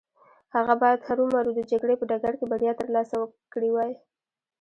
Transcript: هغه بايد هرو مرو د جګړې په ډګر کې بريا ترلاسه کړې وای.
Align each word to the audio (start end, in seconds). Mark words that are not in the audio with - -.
هغه 0.55 0.73
بايد 0.81 1.01
هرو 1.07 1.23
مرو 1.33 1.51
د 1.55 1.61
جګړې 1.71 1.95
په 1.97 2.05
ډګر 2.09 2.33
کې 2.39 2.45
بريا 2.51 2.71
ترلاسه 2.81 3.15
کړې 3.53 3.69
وای. 3.73 3.91